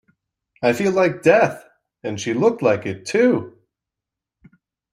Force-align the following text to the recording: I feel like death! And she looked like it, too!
I 0.63 0.73
feel 0.73 0.93
like 0.93 1.21
death! 1.21 1.63
And 2.01 2.19
she 2.19 2.33
looked 2.33 2.63
like 2.63 2.87
it, 2.87 3.05
too! 3.05 3.55